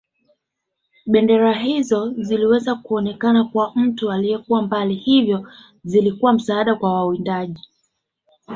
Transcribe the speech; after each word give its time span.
Bendera 1.05 1.53
hizo 1.61 2.09
ziliweza 2.17 2.75
kuonekana 2.75 3.43
kwa 3.43 3.71
mtu 3.75 4.11
aliyekuwa 4.11 4.61
mbali 4.61 4.95
hivyo 4.95 5.47
zilikuwa 5.83 6.33
msaada 6.33 6.75
kwa 6.75 6.93
wawindaji 6.93 7.69